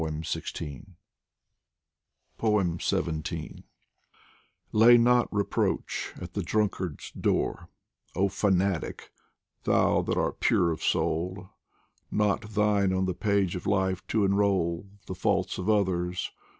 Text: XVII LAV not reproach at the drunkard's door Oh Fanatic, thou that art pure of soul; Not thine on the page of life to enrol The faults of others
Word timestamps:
XVII 0.01 0.95
LAV 2.41 2.79
not 4.99 5.27
reproach 5.31 6.13
at 6.19 6.33
the 6.33 6.41
drunkard's 6.41 7.11
door 7.11 7.69
Oh 8.15 8.27
Fanatic, 8.27 9.11
thou 9.65 10.01
that 10.01 10.17
art 10.17 10.39
pure 10.39 10.71
of 10.71 10.81
soul; 10.81 11.51
Not 12.09 12.49
thine 12.55 12.91
on 12.91 13.05
the 13.05 13.13
page 13.13 13.55
of 13.55 13.67
life 13.67 14.01
to 14.07 14.25
enrol 14.25 14.89
The 15.05 15.13
faults 15.13 15.59
of 15.59 15.69
others 15.69 16.31